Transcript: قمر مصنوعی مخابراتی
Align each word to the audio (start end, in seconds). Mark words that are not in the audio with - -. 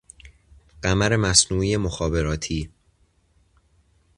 قمر 0.83 1.15
مصنوعی 1.17 1.77
مخابراتی 1.77 2.71